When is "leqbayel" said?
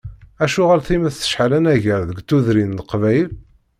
2.79-3.29